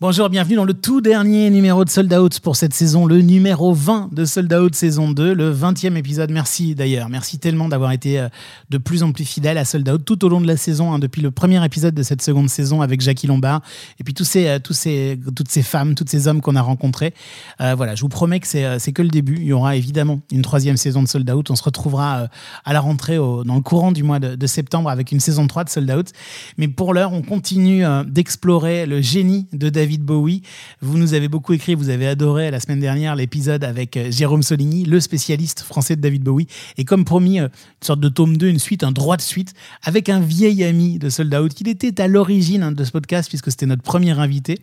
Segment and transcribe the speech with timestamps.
[0.00, 3.74] Bonjour, bienvenue dans le tout dernier numéro de Sold Out pour cette saison, le numéro
[3.74, 6.30] 20 de Sold Out saison 2, le 20e épisode.
[6.30, 8.28] Merci d'ailleurs, merci tellement d'avoir été euh,
[8.70, 11.00] de plus en plus fidèle à Sold Out tout au long de la saison, hein,
[11.00, 13.60] depuis le premier épisode de cette seconde saison avec Jackie Lombard,
[13.98, 17.12] et puis euh, ces, toutes ces femmes, tous ces hommes qu'on a rencontrés.
[17.60, 19.38] Euh, voilà, je vous promets que c'est que le début.
[19.38, 21.50] Il y aura évidemment une troisième saison de Sold Out.
[21.50, 22.28] On se retrouvera
[22.64, 25.64] à la rentrée dans le courant du mois de, de, septembre avec une saison 3
[25.64, 26.12] de Sold Out.
[26.56, 30.42] Mais pour l'heure, on continue d'explorer le génie de David David Bowie.
[30.82, 34.42] Vous nous avez beaucoup écrit, vous avez adoré la semaine dernière l'épisode avec euh, Jérôme
[34.42, 36.46] Soligny, le spécialiste français de David Bowie.
[36.76, 39.54] Et comme promis, euh, une sorte de tome 2, une suite, un droit de suite,
[39.82, 43.30] avec un vieil ami de Sold Out, qui était à l'origine hein, de ce podcast,
[43.30, 44.58] puisque c'était notre premier invité.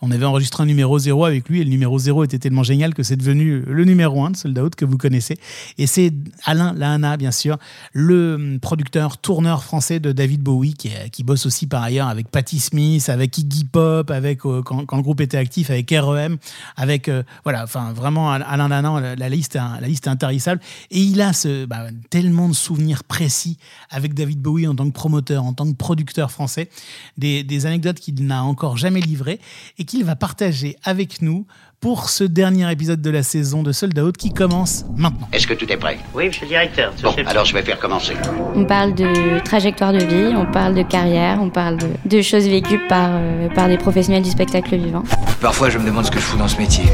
[0.00, 2.94] On avait enregistré un numéro 0 avec lui, et le numéro 0 était tellement génial
[2.94, 5.36] que c'est devenu le numéro 1 de Sold Out que vous connaissez.
[5.76, 7.58] Et c'est Alain Lahana, bien sûr,
[7.92, 12.28] le hum, producteur, tourneur français de David Bowie, qui, qui bosse aussi par ailleurs avec
[12.28, 16.38] Patti Smith, avec Iggy Pop, avec quand, le groupe était actif avec REM,
[16.76, 20.60] avec euh, voilà, enfin vraiment Alain Danan, la, liste, la liste est intarissable.
[20.90, 23.58] Et il a ce, bah, tellement de souvenirs précis
[23.90, 26.68] avec David Bowie en tant que promoteur, en tant que producteur français,
[27.16, 29.40] des anecdotes qu'il n'a encore jamais livrées
[29.78, 31.46] et qu'il va partager avec nous
[31.82, 35.28] pour ce dernier épisode de la saison de Sold Out qui commence maintenant.
[35.32, 35.98] Est-ce que tout est prêt?
[36.14, 36.92] Oui, monsieur le directeur.
[37.02, 38.14] Bon, alors je vais faire commencer.
[38.54, 42.78] On parle de trajectoire de vie, on parle de carrière, on parle de, choses vécues
[42.88, 45.02] par, euh, par des professionnels du spectacle vivant.
[45.40, 46.84] Parfois, je me demande ce que je fous dans ce métier.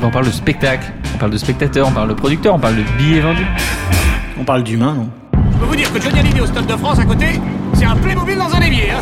[0.00, 2.84] On parle de spectacle, on parle de spectateur, on parle de producteur, on parle de
[2.98, 3.46] billets vendus.
[4.38, 5.10] On parle d'humain, non?
[5.34, 7.26] Je peux vous dire que Johnny Hallyday au Stade de France à côté,
[7.74, 8.92] c'est un Playmobil dans un évier.
[8.92, 9.00] Hein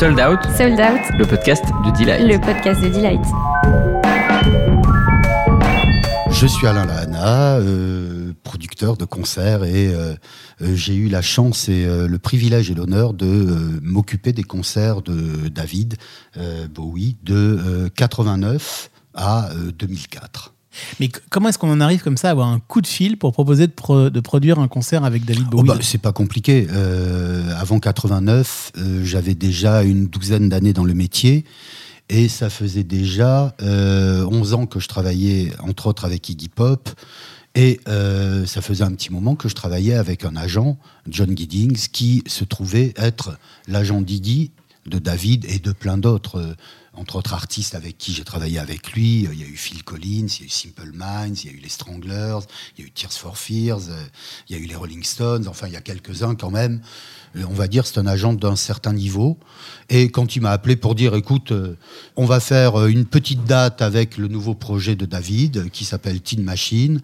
[0.00, 0.40] Sold Out.
[0.56, 1.18] Sold Out.
[1.18, 2.22] Le podcast de Delight.
[2.22, 3.20] Le podcast de Delight.
[6.30, 10.14] Je suis Alain Lahana, euh, producteur de concerts et euh,
[10.62, 15.48] euh, j'ai eu la chance et le privilège et l'honneur de m'occuper des concerts de
[15.50, 15.98] David
[16.70, 20.54] Bowie de 89 à 2004.
[20.98, 23.32] Mais comment est-ce qu'on en arrive comme ça à avoir un coup de fil pour
[23.32, 25.68] proposer de, produire un concert avec David oh, Bowie?
[25.68, 26.66] bah, C'est pas compliqué.
[26.70, 31.44] Euh, avant 89, euh, j'avais déjà une douzaine d'années dans le métier.
[32.08, 36.88] Et ça faisait déjà 11 euh, ans que je travaillais, entre autres, avec Iggy Pop.
[37.56, 40.78] Et ça faisait un petit moment que je travaillais avec un agent,
[41.08, 43.36] John Giddings, qui se trouvait être
[43.66, 44.52] l'agent d'Iggy,
[44.86, 46.56] de David et de plein d'autres
[46.94, 49.22] entre autres artistes avec qui j'ai travaillé avec lui.
[49.32, 51.56] Il y a eu Phil Collins, il y a eu Simple Minds, il y a
[51.56, 52.40] eu les Stranglers,
[52.76, 54.04] il y a eu Tears for Fears, euh,
[54.48, 56.80] il y a eu les Rolling Stones, enfin il y a quelques-uns quand même.
[57.36, 59.38] Euh, on va dire c'est un agent d'un certain niveau.
[59.88, 61.76] Et quand il m'a appelé pour dire écoute, euh,
[62.16, 66.42] on va faire une petite date avec le nouveau projet de David qui s'appelle Teen
[66.42, 67.00] Machine,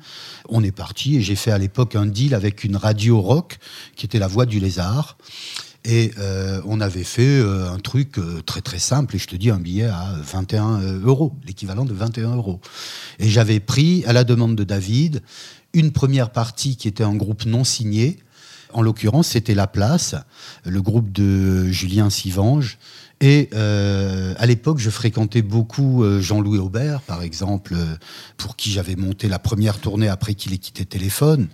[0.48, 3.58] on est parti et j'ai fait à l'époque un deal avec une radio rock
[3.94, 5.16] qui était la voix du lézard.
[5.88, 9.36] Et euh, on avait fait euh, un truc euh, très très simple, et je te
[9.36, 12.60] dis un billet à 21 euros, l'équivalent de 21 euros.
[13.20, 15.22] Et j'avais pris, à la demande de David,
[15.74, 18.18] une première partie qui était un groupe non signé.
[18.72, 20.16] En l'occurrence, c'était La Place,
[20.64, 22.78] le groupe de Julien Sivange.
[23.20, 27.74] Et à l'époque, je fréquentais beaucoup Jean-Louis Aubert, par exemple,
[28.36, 31.48] pour qui j'avais monté la première tournée après qu'il ait quitté Téléphone.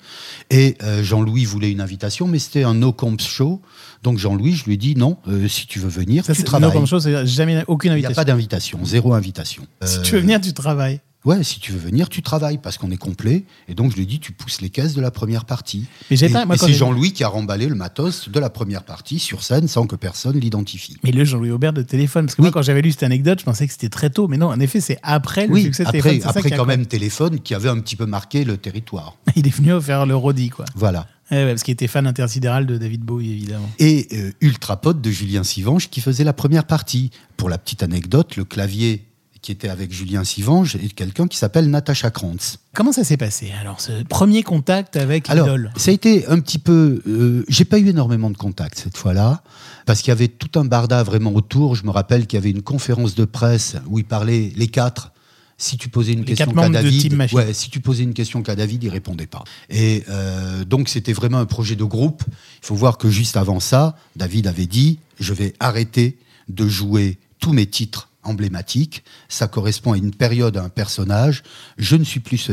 [0.51, 3.63] Et Jean-Louis voulait une invitation, mais c'était un no-comps show.
[4.03, 6.75] Donc Jean-Louis, je lui ai dit non, euh, si tu veux venir, tu travailles.
[6.75, 8.11] Non, chose, jamais aucune invitation.
[8.11, 9.65] Il n'y a pas d'invitation, zéro invitation.
[9.85, 11.01] Si tu veux venir, tu travailles.
[11.25, 13.45] Ouais, si tu veux venir, tu travailles parce qu'on est complet.
[13.69, 15.87] Et donc, je lui ai dit, tu pousses les caisses de la première partie.
[16.11, 19.45] Mais et, et c'est Jean-Louis qui a remballé le matos de la première partie sur
[19.45, 20.97] scène sans que personne l'identifie.
[21.05, 23.45] Mais le Jean-Louis Aubert de téléphone, parce que moi, quand j'avais lu cette anecdote, je
[23.45, 24.27] pensais que c'était très tôt.
[24.27, 26.29] Mais non, en effet, c'est après le succès de après, téléphone.
[26.29, 29.17] Après, quand même, téléphone qui avait un petit peu marqué le territoire.
[29.37, 30.65] Il est venu faire le Rodi, quoi.
[30.75, 31.07] Voilà.
[31.31, 33.71] parce qu'il était fan intersidéral de David Bowie, évidemment.
[33.79, 37.11] Et euh, ultra pote de Julien Sivange qui faisait la première partie.
[37.37, 39.05] Pour la petite anecdote, le clavier
[39.43, 42.61] qui était avec Julien Sivange et quelqu'un qui s'appelle Natacha Krantz.
[42.75, 46.61] Comment ça s'est passé alors ce premier contact avec alors, Ça a été un petit
[46.61, 47.03] peu.
[47.09, 49.43] Euh, j'ai pas eu énormément de contacts cette fois-là
[49.85, 51.75] parce qu'il y avait tout un barda vraiment autour.
[51.75, 55.11] Je me rappelle qu'il y avait une conférence de presse où ils parlaient les quatre.
[55.59, 58.83] Si tu posais une question qu'à David, ouais, si tu posais une question qu'à David,
[58.85, 59.45] il répondait pas.
[59.71, 62.23] Et euh, donc c'était vraiment un projet de groupe.
[62.63, 66.17] Il faut voir que juste avant ça, David avait dit je vais arrêter
[66.49, 71.43] de jouer tous mes titres emblématique, ça correspond à une période, à un personnage.
[71.79, 72.51] Je ne suis plus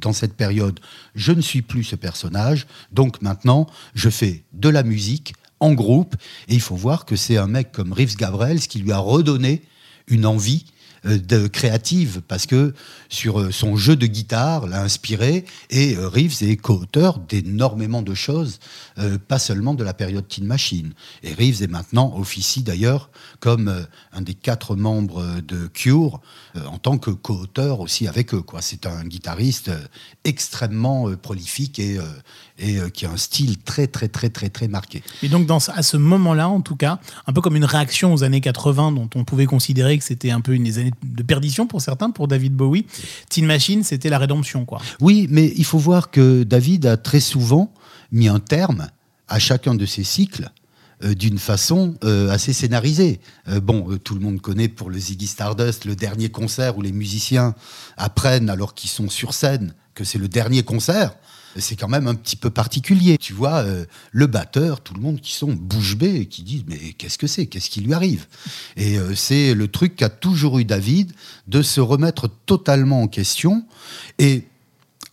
[0.00, 0.80] dans cette période,
[1.14, 2.66] je ne suis plus ce personnage.
[2.92, 6.16] Donc maintenant, je fais de la musique en groupe.
[6.48, 9.62] Et il faut voir que c'est un mec comme Rives Gavrels qui lui a redonné
[10.06, 10.64] une envie
[11.04, 12.74] de créative parce que
[13.08, 18.14] sur euh, son jeu de guitare l'a inspiré et euh, Reeves est co-auteur d'énormément de
[18.14, 18.58] choses,
[18.98, 20.92] euh, pas seulement de la période Teen Machine.
[21.22, 23.10] Et Reeves est maintenant officie d'ailleurs
[23.40, 26.20] comme euh, un des quatre membres de Cure
[26.56, 28.42] euh, en tant que co-auteur aussi avec eux.
[28.42, 28.62] Quoi.
[28.62, 29.78] C'est un guitariste euh,
[30.24, 32.02] extrêmement euh, prolifique et, euh,
[32.58, 35.02] et euh, qui a un style très très très très très marqué.
[35.22, 38.24] Et donc, dans, à ce moment-là, en tout cas, un peu comme une réaction aux
[38.24, 40.92] années 80, dont on pouvait considérer que c'était un peu une des années
[41.26, 42.86] perdition pour certains, pour David Bowie,
[43.28, 44.80] Teen Machine, c'était la rédemption, quoi.
[45.00, 47.72] Oui, mais il faut voir que David a très souvent
[48.12, 48.88] mis un terme
[49.28, 50.50] à chacun de ses cycles
[51.04, 53.20] euh, d'une façon euh, assez scénarisée.
[53.48, 56.92] Euh, bon, tout le monde connaît pour le Ziggy Stardust le dernier concert où les
[56.92, 57.54] musiciens
[57.96, 61.14] apprennent alors qu'ils sont sur scène que c'est le dernier concert.
[61.56, 63.18] C'est quand même un petit peu particulier.
[63.18, 66.64] Tu vois, euh, le batteur, tout le monde qui sont bouche bée et qui disent
[66.66, 67.46] mais qu'est-ce que c'est?
[67.46, 68.26] Qu'est-ce qui lui arrive?
[68.76, 71.12] Et euh, c'est le truc qu'a toujours eu David
[71.46, 73.66] de se remettre totalement en question.
[74.18, 74.46] Et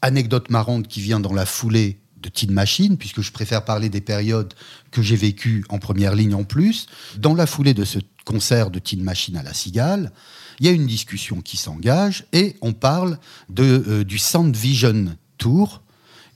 [0.01, 4.01] anecdote marrante qui vient dans la foulée de Teen Machine, puisque je préfère parler des
[4.01, 4.53] périodes
[4.91, 6.87] que j'ai vécues en première ligne en plus.
[7.17, 10.11] Dans la foulée de ce concert de Teen Machine à la Cigale,
[10.59, 15.15] il y a une discussion qui s'engage et on parle de, euh, du Sound Vision
[15.37, 15.83] Tour,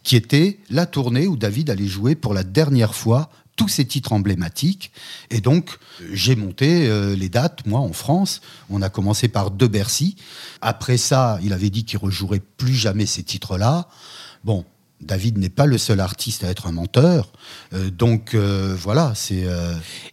[0.04, 4.13] qui était la tournée où David allait jouer pour la dernière fois tous ses titres
[4.13, 4.92] emblématiques.
[5.31, 8.40] Et donc, euh, j'ai monté euh, les dates, moi, en France.
[8.69, 10.16] On a commencé par De Bercy.
[10.62, 13.90] Après ça, il avait dit qu'il rejouerait plus jamais ces titres-là.
[14.46, 14.63] Bon,
[15.01, 17.34] David n'est pas le seul artiste à être un menteur.
[17.74, 19.45] Euh, donc, euh, voilà, c'est...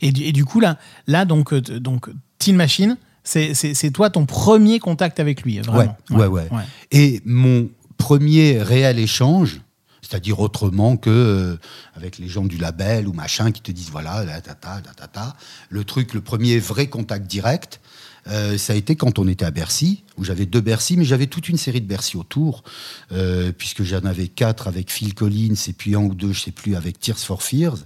[0.00, 2.08] Et, du- et du coup, là, là donc, donc
[2.38, 5.96] Teen Machine, c'est toi ton premier contact avec lui, vraiment.
[6.10, 6.62] Ouais, ouais, ouais.
[6.90, 9.60] Et mon premier réel échange,
[10.08, 11.56] c'est-à-dire autrement que euh,
[11.96, 15.36] avec les gens du label ou machin qui te disent voilà, la tata, la tata,
[15.68, 17.80] le truc, le premier vrai contact direct,
[18.28, 21.26] euh, ça a été quand on était à Bercy, où j'avais deux Bercy, mais j'avais
[21.26, 22.62] toute une série de Bercy autour,
[23.10, 26.50] euh, puisque j'en avais quatre avec Phil Collins et puis un ou deux, je sais
[26.52, 27.78] plus, avec Tears for Fears,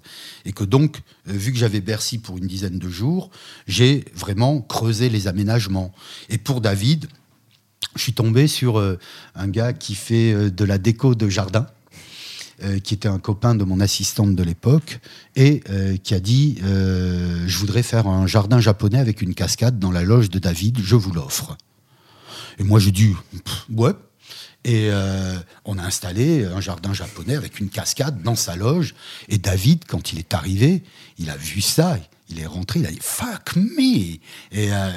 [0.44, 3.30] et que donc, vu que j'avais Bercy pour une dizaine de jours,
[3.66, 5.92] j'ai vraiment creusé les aménagements.
[6.28, 7.06] Et pour David,
[7.96, 8.78] je suis tombé sur
[9.34, 11.66] un gars qui fait de la déco de jardin,
[12.82, 15.00] qui était un copain de mon assistante de l'époque,
[15.36, 19.78] et euh, qui a dit euh, Je voudrais faire un jardin japonais avec une cascade
[19.78, 21.56] dans la loge de David, je vous l'offre.
[22.58, 23.14] Et moi, j'ai dit
[23.70, 23.92] Ouais.
[24.64, 28.94] Et euh, on a installé un jardin japonais avec une cascade dans sa loge.
[29.28, 30.82] Et David, quand il est arrivé,
[31.18, 31.98] il a vu ça.
[32.28, 34.20] Il est rentré, il a dit Fuck me Et
[34.52, 34.90] euh,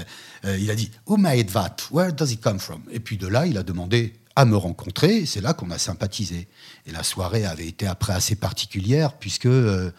[0.45, 1.77] euh, il a dit Who made that?
[1.91, 2.81] Where does it come from?
[2.91, 5.25] Et puis de là, il a demandé à me rencontrer.
[5.25, 6.47] C'est là qu'on a sympathisé.
[6.87, 9.91] Et la soirée avait été après assez particulière, puisque euh,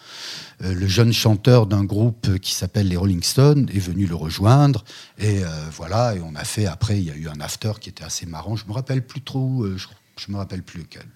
[0.62, 4.84] euh, le jeune chanteur d'un groupe qui s'appelle les Rolling Stones est venu le rejoindre.
[5.18, 7.88] Et euh, voilà, et on a fait, après, il y a eu un after qui
[7.88, 8.56] était assez marrant.
[8.56, 9.86] Je me rappelle plus trop, euh, je,
[10.16, 11.06] je me rappelle plus lequel.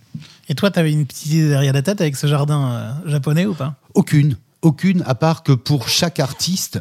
[0.48, 3.54] Et toi, tu avais une petite idée derrière la tête avec ce jardin japonais ou
[3.54, 3.76] pas?
[3.94, 6.80] Aucune, aucune, à part que pour chaque artiste,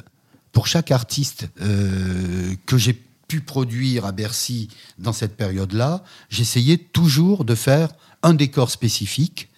[0.52, 7.56] pour chaque artiste que j'ai pu produire à Bercy dans cette période-là, j'essayais toujours de
[7.56, 7.90] faire
[8.24, 9.50] un décor spécifique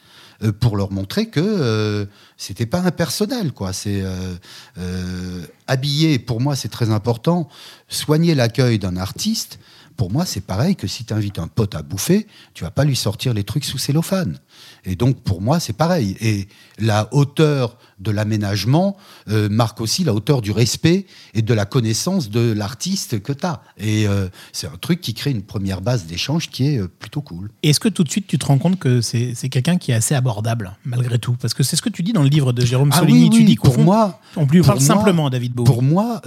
[0.42, 2.06] euh, pour leur montrer que euh,
[2.38, 3.74] c'était pas impersonnel, quoi.
[3.74, 4.36] C'est euh,
[4.78, 6.20] euh, habiller.
[6.20, 7.50] Pour moi, c'est très important.
[7.90, 9.60] Soigner l'accueil d'un artiste.
[9.98, 12.86] Pour moi, c'est pareil que si tu invites un pote à bouffer, tu vas pas
[12.86, 14.40] lui sortir les trucs sous cellophane.
[14.86, 16.16] Et donc, pour moi, c'est pareil.
[16.22, 16.48] Et
[16.78, 18.96] la hauteur de l'aménagement
[19.30, 23.46] euh, marque aussi la hauteur du respect et de la connaissance de l'artiste que tu
[23.46, 23.62] as.
[23.78, 27.22] Et euh, c'est un truc qui crée une première base d'échange qui est euh, plutôt
[27.22, 27.50] cool.
[27.62, 30.16] Est-ce que tout de suite tu te rends compte que c'est quelqu'un qui est assez
[30.16, 31.36] abordable, malgré tout?
[31.42, 33.24] Parce que c'est ce que tu dis dans le livre de Jérôme Ah Soligny.
[33.26, 35.66] oui, tu dis pour fond, moi, on lui pour parle moi- simplement à David Bowie.
[35.68, 36.22] Pour moi,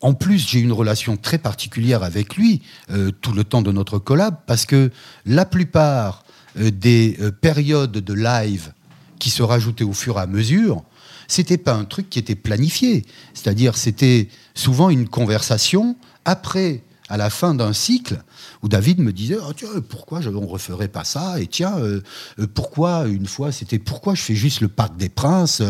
[0.00, 2.62] en plus, j'ai une relation très particulière avec lui
[3.20, 4.90] tout le temps de notre collab parce que
[5.26, 6.24] la plupart
[6.56, 8.72] des euh, périodes de live
[9.18, 10.82] qui se rajoutaient au fur et à mesure,
[11.28, 13.04] c'était pas un truc qui était planifié.
[13.34, 18.22] C'est-à-dire, c'était souvent une conversation après, à la fin d'un cycle,
[18.62, 21.40] où David me disait Ah, tiens, pourquoi on referait pas ça?
[21.40, 22.00] Et tiens, euh,
[22.38, 25.60] euh, pourquoi une fois c'était pourquoi je fais juste le Parc des Princes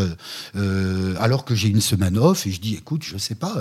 [0.54, 2.46] euh, alors que j'ai une semaine off?
[2.46, 3.56] Et je dis écoute, je sais pas,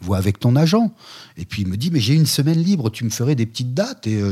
[0.00, 0.94] vois avec ton agent.
[1.38, 3.72] Et puis il me dit mais j'ai une semaine libre, tu me ferais des petites
[3.72, 4.22] dates Et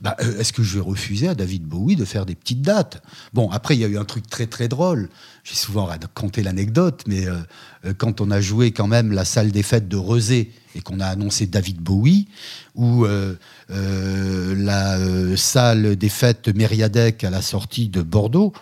[0.00, 3.02] bah, est-ce que je vais refuser à David Bowie de faire des petites dates?
[3.32, 5.08] Bon, après il y a eu un truc très très drôle.
[5.46, 7.36] J'ai souvent raconté l'anecdote, mais euh,
[7.84, 10.98] euh, quand on a joué quand même la salle des fêtes de Rezé et qu'on
[10.98, 12.26] a annoncé David Bowie,
[12.74, 13.36] ou euh,
[13.68, 14.98] la
[15.36, 18.52] salle des fêtes Mériadec à la sortie de Bordeaux,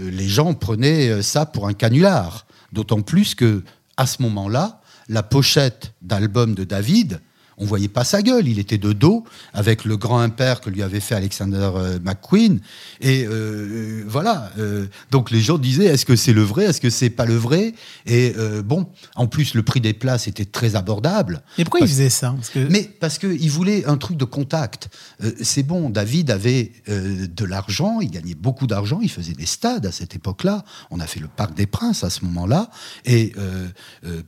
[0.00, 2.46] les gens prenaient ça pour un canular.
[2.72, 3.62] D'autant plus que
[3.98, 4.80] à ce moment-là,
[5.10, 7.20] la pochette d'album de David,
[7.60, 8.48] on voyait pas sa gueule.
[8.48, 12.60] Il était de dos avec le grand impair que lui avait fait Alexander euh, McQueen.
[13.00, 14.50] Et euh, voilà.
[14.58, 16.64] euh, donc les gens disaient est-ce que c'est le vrai?
[16.64, 17.74] Est-ce que c'est pas le vrai?
[18.06, 21.42] Et euh, bon, en plus, le prix des places était très abordable.
[21.58, 22.32] Et pourquoi il Parce- faisait ça?
[22.34, 24.88] Parce que Mais parce qu'il voulait un truc de contact.
[25.42, 29.92] C'est bon, David avait de l'argent, il gagnait beaucoup d'argent, il faisait des stades à
[29.92, 30.64] cette époque-là.
[30.90, 32.70] On a fait le Parc des Princes à ce moment-là.
[33.04, 33.32] Et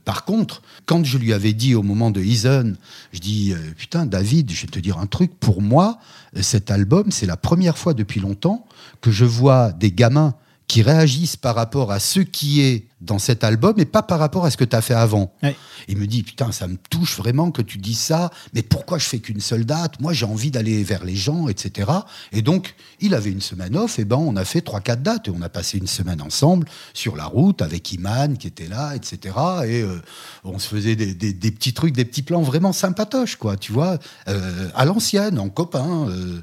[0.05, 2.73] par contre, quand je lui avais dit au moment de Eason,
[3.11, 5.97] je dis, euh, putain, David, je vais te dire un truc, pour moi,
[6.39, 8.67] cet album, c'est la première fois depuis longtemps
[9.01, 10.35] que je vois des gamins
[10.67, 14.45] qui réagissent par rapport à ce qui est dans cet album et pas par rapport
[14.45, 15.33] à ce que tu as fait avant.
[15.43, 15.55] Ouais.
[15.87, 19.05] Il me dit, putain, ça me touche vraiment que tu dises ça, mais pourquoi je
[19.05, 19.99] fais qu'une seule date?
[19.99, 21.91] Moi, j'ai envie d'aller vers les gens, etc.
[22.31, 25.27] Et donc, il avait une semaine off, et ben, on a fait trois, quatre dates,
[25.27, 28.95] et on a passé une semaine ensemble sur la route avec Iman qui était là,
[28.95, 29.17] etc.
[29.65, 30.01] Et euh,
[30.43, 33.71] on se faisait des, des- des petits trucs, des petits plans vraiment sympatoches, quoi, tu
[33.73, 33.97] vois,
[34.29, 36.41] euh, à l'ancienne, en copain, euh,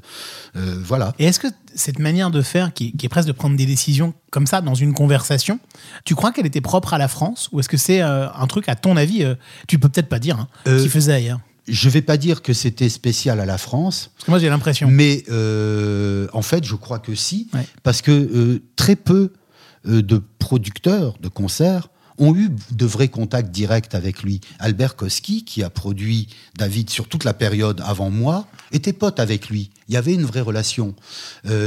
[0.83, 1.13] voilà.
[1.19, 4.13] Et est-ce que cette manière de faire, qui, qui est presque de prendre des décisions
[4.29, 5.59] comme ça dans une conversation,
[6.05, 8.67] tu crois qu'elle était propre à la France Ou est-ce que c'est euh, un truc,
[8.69, 9.35] à ton avis, euh,
[9.67, 11.39] tu peux peut-être pas dire, hein, Euh, qui faisait ailleurs?
[11.67, 14.89] Je vais pas dire que c'était spécial à la France, Parce que moi j'ai l'impression.
[14.89, 17.65] Mais euh, en fait, je crois que si, Ouais.
[17.83, 19.31] parce que euh, très peu
[19.87, 24.41] euh, de producteurs de concerts ont eu de vrais contacts directs avec lui.
[24.59, 26.27] Albert Koski, qui a produit
[26.57, 29.69] David sur toute la période avant moi, était pote avec lui.
[29.87, 30.93] Il y avait une vraie relation.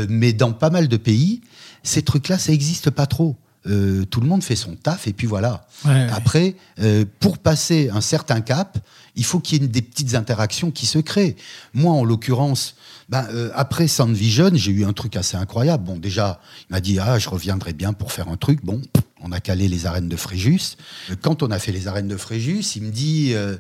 [0.09, 1.41] Mais dans pas mal de pays,
[1.83, 3.37] ces trucs-là, ça n'existe pas trop.
[3.67, 5.67] Euh, tout le monde fait son taf et puis voilà.
[5.85, 6.07] Ouais.
[6.13, 8.79] Après, euh, pour passer un certain cap,
[9.17, 11.37] il faut qu'il y ait des petites interactions qui se créent.
[11.73, 12.75] Moi, en l'occurrence,
[13.09, 15.85] ben, euh, après Sound Vision, j'ai eu un truc assez incroyable.
[15.85, 18.65] Bon, déjà, il m'a dit ah, je reviendrai bien pour faire un truc.
[18.65, 18.81] Bon,
[19.23, 20.77] on a calé les arènes de Fréjus.
[21.11, 23.57] Euh, Quand on a fait les arènes de Fréjus, il me dit euh,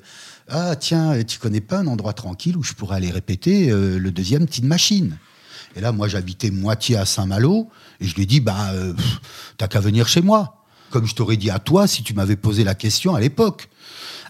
[0.48, 4.10] ah tiens, tu connais pas un endroit tranquille où je pourrais aller répéter euh, le
[4.10, 5.16] deuxième Tin Machine?
[5.76, 7.68] Et là, moi, j'habitais moitié à Saint-Malo,
[8.00, 8.92] et je lui ai dit, bah, euh,
[9.56, 10.64] t'as qu'à venir chez moi.
[10.90, 13.68] Comme je t'aurais dit à toi si tu m'avais posé la question à l'époque.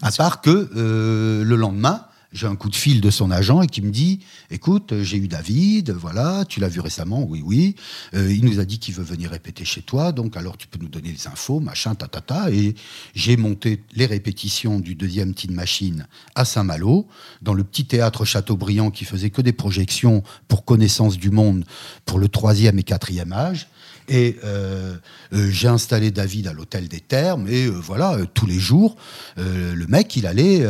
[0.01, 3.67] À part que euh, le lendemain, j'ai un coup de fil de son agent et
[3.67, 4.19] qui me dit,
[4.51, 7.75] écoute, euh, j'ai eu David, voilà, tu l'as vu récemment, oui, oui.
[8.13, 10.77] Euh, il nous a dit qu'il veut venir répéter chez toi, donc alors tu peux
[10.77, 12.51] nous donner les infos, machin, tatata.
[12.51, 12.75] Et
[13.15, 17.07] j'ai monté les répétitions du deuxième Teen Machine à Saint-Malo,
[17.41, 21.63] dans le petit théâtre Chateaubriand qui faisait que des projections pour connaissance du monde
[22.03, 23.69] pour le troisième et quatrième âge.
[24.07, 24.95] Et euh,
[25.33, 28.95] euh, j'ai installé David à l'hôtel des Thermes et euh, voilà, tous les jours,
[29.37, 30.65] le mec, il allait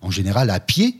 [0.00, 0.98] en général à pied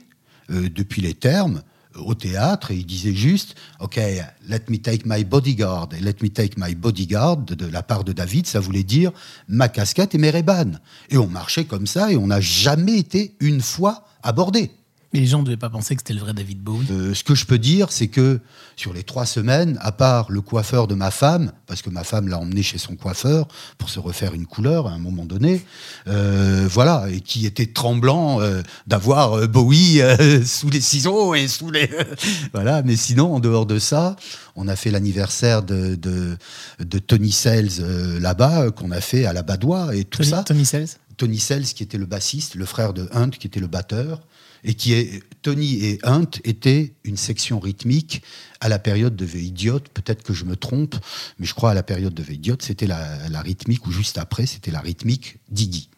[0.48, 1.62] depuis les Thermes
[1.96, 5.88] au théâtre et il disait juste OK, let me take my bodyguard.
[5.96, 9.12] Et let me take my bodyguard de, la part de David, ça voulait dire
[9.48, 10.80] ma casquette et mes rébanes.
[11.10, 14.70] Et on marchait comme ça et on n'a jamais été une fois abordé.
[15.14, 16.88] Mais les gens ne devaient pas penser que c'était le vrai David Bowie.
[16.90, 18.40] Euh, ce que je peux dire, c'est que
[18.74, 22.26] sur les trois semaines, à part le coiffeur de ma femme, parce que ma femme
[22.26, 23.46] l'a emmené chez son coiffeur
[23.78, 25.64] pour se refaire une couleur à un moment donné,
[26.08, 30.00] euh, voilà, et qui était tremblant euh, d'avoir Bowie
[30.44, 31.88] sous les ciseaux et sous les
[32.52, 32.82] voilà.
[32.82, 34.16] Mais sinon, en dehors de ça,
[34.56, 36.36] on a fait l'anniversaire de, de,
[36.80, 40.42] de Tony Sells là-bas, qu'on a fait à la Badois et tout Tony, ça.
[40.42, 43.66] Tony Sells Tony Sells qui était le bassiste, le frère de Hunt qui était le
[43.66, 44.20] batteur,
[44.64, 48.22] et qui est Tony et Hunt étaient une section rythmique
[48.60, 49.80] à la période de The Idiot.
[49.92, 50.96] Peut-être que je me trompe,
[51.38, 54.18] mais je crois à la période de The Idiot, c'était la, la rythmique ou juste
[54.18, 55.90] après, c'était la rythmique d'Iggy.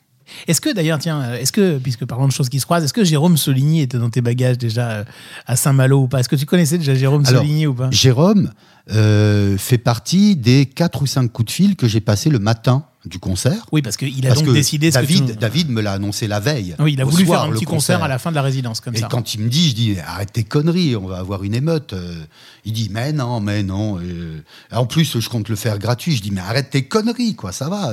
[0.49, 2.93] Est-ce que d'ailleurs, tiens, euh, est-ce que, puisque parlons de choses qui se croisent, est-ce
[2.93, 5.05] que Jérôme Soligny était dans tes bagages déjà euh,
[5.47, 6.21] à Saint-Malo ou pas?
[6.21, 7.91] Est-ce que tu connaissais déjà Jérôme Alors, Soligny ou pas?
[7.91, 8.51] Jérôme
[8.93, 12.85] euh, fait partie des quatre ou cinq coups de fil que j'ai passé le matin
[13.05, 13.67] du concert.
[13.71, 16.27] Oui, parce qu'il a Parce donc décidé ce David, que tu- David me l'a annoncé
[16.27, 16.75] la veille.
[16.81, 18.81] Oui, il a voulu soir, faire un petit concert à la fin de la résidence,
[18.81, 19.07] comme Et ça.
[19.09, 21.95] quand il me dit, je dis, arrête tes conneries, on va avoir une émeute.
[22.65, 24.01] Il dit, mais non, mais non.
[24.73, 26.17] En plus, je compte le faire gratuit.
[26.17, 27.93] Je dis, mais arrête tes conneries, quoi, ça va.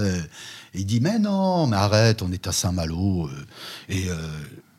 [0.76, 3.28] Euh, Il dit, mais non, mais arrête, on est à Saint-Malo.
[3.28, 3.46] euh.
[3.90, 4.16] Et euh,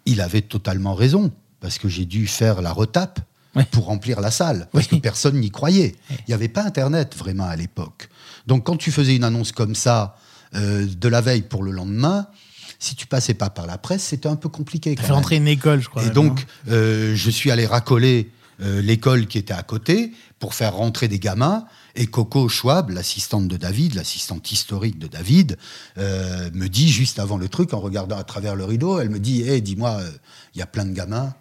[0.07, 3.21] il avait totalement raison, parce que j'ai dû faire la retape
[3.57, 3.65] Ouais.
[3.71, 4.97] pour remplir la salle, parce Oui.
[4.99, 5.95] que personne n'y croyait.
[6.11, 8.09] Il n'y avait pas Internet vraiment à l'époque.
[8.49, 10.17] Donc quand tu faisais une annonce comme ça,
[10.57, 12.27] euh, de la veille pour le lendemain,
[12.81, 14.97] si tu passais pas par la presse, c'était un peu compliqué.
[15.01, 15.13] Même.
[15.13, 16.03] rentrer une école, je crois.
[16.03, 18.29] Et même, donc, euh, je suis allé racoler
[18.61, 21.65] euh, l'école qui était à côté pour faire rentrer des gamins.
[21.97, 25.57] Et Coco Schwab, l'assistante de David, l'assistante historique de David,
[25.99, 29.21] euh, me dit juste avant le truc, en regardant à travers le rideau, elle me
[29.21, 30.11] dit Hé, dis-moi, euh,
[30.55, 31.35] il y a plein de gamins,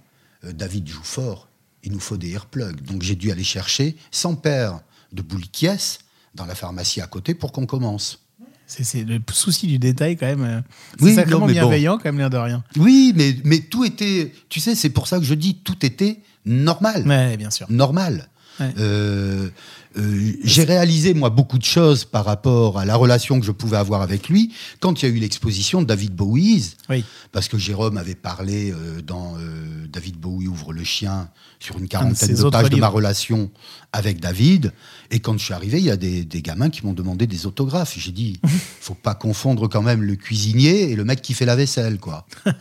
[0.46, 1.48] euh, David joue fort,
[1.84, 2.82] il nous faut des earplugs.
[2.84, 4.80] Donc j'ai dû aller chercher 100 paires
[5.12, 5.98] de boules Kies
[6.36, 8.20] dans la pharmacie à côté pour qu'on commence.
[8.66, 10.44] C'est le souci du détail quand même.
[10.44, 10.62] euh,
[10.98, 11.52] C'est Oui, sacrément non, bon.
[11.52, 12.64] bienveillant quand même, l'air de rien.
[12.78, 14.32] Oui, mais, mais tout était.
[14.50, 17.08] Tu sais, c'est pour ça que je dis tout était normal.
[17.08, 17.68] Ouais, bien sûr.
[17.70, 18.30] Normal.
[18.60, 18.74] Ouais.
[18.80, 19.50] Euh,
[19.98, 23.78] euh, j'ai réalisé, moi, beaucoup de choses par rapport à la relation que je pouvais
[23.78, 26.74] avoir avec lui quand il y a eu l'exposition de David Bowie.
[26.90, 27.04] Oui.
[27.32, 31.88] Parce que Jérôme avait parlé euh, dans euh, David Bowie ouvre le chien sur une
[31.88, 33.52] quarantaine de pages de ma relation
[33.94, 34.74] avec David.
[35.12, 37.46] Et quand je suis arrivé, il y a des, des gamins qui m'ont demandé des
[37.46, 37.96] autographes.
[37.98, 38.40] J'ai dit,
[38.82, 42.26] faut pas confondre quand même le cuisinier et le mec qui fait la vaisselle, quoi.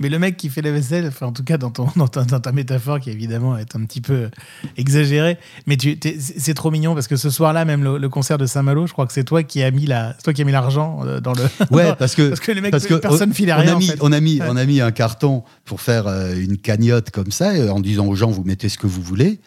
[0.00, 2.24] Mais le mec qui fait la vaisselle, enfin, en tout cas dans, ton, dans, ta,
[2.24, 4.30] dans ta métaphore qui évidemment est un petit peu
[4.76, 5.98] exagérée, mais tu,
[6.44, 9.06] c'est trop mignon parce que ce soir-là, même le, le concert de Saint-Malo, je crois
[9.06, 11.42] que c'est toi qui as mis la, toi qui as mis l'argent euh, dans le.
[11.70, 13.72] Ouais, dans- parce que parce que les mecs, parce que personne on- filait on rien.
[13.72, 13.98] A en mis, fait.
[14.00, 14.46] on a mis, Ouais.
[14.50, 18.06] on a mis un carton pour faire euh, une cagnotte comme ça, euh, en disant
[18.06, 19.40] aux gens vous mettez ce que vous voulez.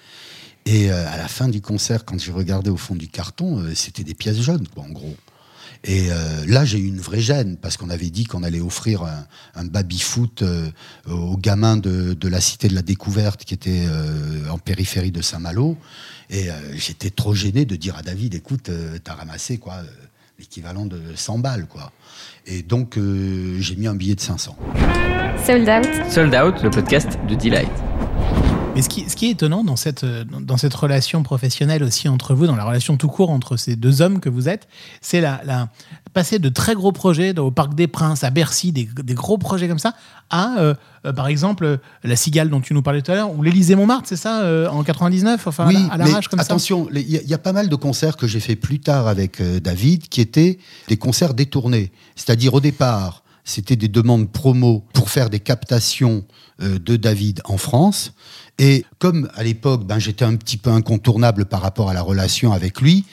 [0.66, 4.14] Et à la fin du concert, quand j'ai regardé au fond du carton, c'était des
[4.14, 5.16] pièces jaunes, quoi, en gros.
[5.90, 6.16] Et euh,
[6.48, 9.26] là, j'ai eu une vraie gêne parce qu'on avait dit qu'on allait offrir un,
[9.56, 10.70] un baby-foot euh,
[11.10, 15.22] aux gamins de, de la Cité de la Découverte qui était euh, en périphérie de
[15.22, 15.78] Saint-Malo.
[16.30, 19.86] Et euh, j'étais trop gêné de dire à David, écoute, euh, t'as ramassé quoi, euh,
[20.40, 21.94] l'équivalent de 100 balles, quoi.
[22.46, 24.58] Et donc, euh, j'ai mis un billet de 500.
[25.46, 26.12] Sold out.
[26.12, 27.72] Sold Out, le podcast de Delight.
[28.78, 32.36] Mais ce qui, ce qui est étonnant dans cette, dans cette relation professionnelle aussi entre
[32.36, 34.68] vous, dans la relation tout court entre ces deux hommes que vous êtes,
[35.02, 35.70] c'est la, la,
[36.14, 39.68] passer de très gros projets au Parc des Princes, à Bercy, des, des gros projets
[39.68, 39.96] comme ça,
[40.30, 40.76] à, euh,
[41.08, 44.08] euh, par exemple, euh, la Cigale dont tu nous parlais tout à l'heure, ou l'Élysée-Montmartre,
[44.08, 47.14] c'est ça, euh, en 99, enfin, à la- à l'arrache comme ça attention, il y,
[47.28, 50.60] y a pas mal de concerts que j'ai fait plus tard avec David qui étaient
[50.88, 51.92] des concerts détournés.
[52.16, 56.26] C'est-à-dire au départ, c'était des demandes promo pour faire des captations
[56.60, 58.14] de David en France.
[58.60, 62.54] Et comme à l'époque, ben, j'étais un petit peu incontournable par rapport à la relation
[62.54, 63.06] avec lui,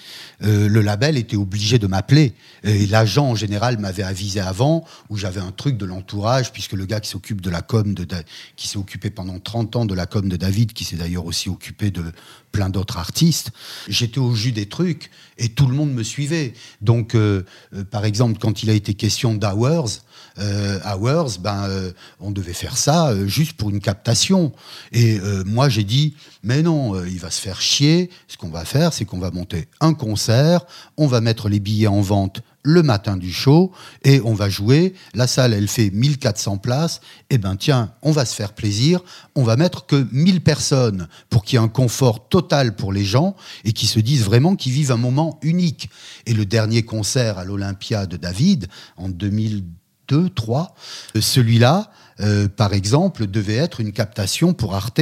[0.43, 2.35] euh, le label était obligé de m'appeler.
[2.65, 6.87] Et l'agent, en général, m'avait avisé avant, où j'avais un truc de l'entourage, puisque le
[6.87, 8.07] gars qui s'occupe de la com, de
[8.57, 11.51] qui s'est occupé pendant 30 ans de la com de David, qui s'est d'ailleurs aussi
[11.51, 12.05] occupé de
[12.51, 13.51] plein d'autres artistes,
[13.89, 16.55] j'étais au jus des trucs et tout le monde me suivait.
[16.81, 20.05] Donc, euh, euh, par exemple, quand il a été question d'Hours,
[20.39, 24.53] Hours, ben, euh, on devait faire ça euh, juste pour une captation.
[24.93, 28.11] Et euh, moi, j'ai dit, mais non, euh, il va se faire chier.
[28.29, 30.65] Ce qu'on va faire, c'est qu'on va monter un concert,
[30.97, 33.73] on va mettre les billets en vente le matin du show
[34.05, 34.95] et on va jouer.
[35.13, 37.03] La salle, elle fait 1400 places.
[37.29, 39.01] Eh ben tiens, on va se faire plaisir.
[39.35, 43.05] On va mettre que 1000 personnes pour qu'il y ait un confort total pour les
[43.05, 45.91] gens et qu'ils se disent vraiment qu'ils vivent un moment unique.
[46.25, 50.75] Et le dernier concert à l'Olympia de David en 2002, 3,
[51.17, 51.91] euh, celui-là,
[52.21, 55.01] euh, par exemple, devait être une captation pour Arte.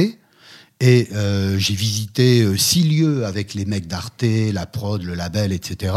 [0.79, 5.95] Et euh, j'ai visité six lieux avec les mecs d'Arte, la prod, le label, etc.